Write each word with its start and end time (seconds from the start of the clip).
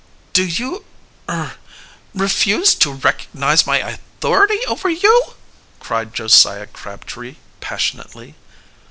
"Do 0.33 0.43
you 0.43 0.83
er 1.29 1.51
refuse 2.15 2.73
to 2.73 2.91
recognize 2.91 3.67
my 3.67 3.77
authority 3.77 4.57
over 4.65 4.89
you?" 4.89 5.35
cried 5.79 6.15
Josiah 6.15 6.65
Crabtree 6.65 7.35
passionately. 7.59 8.33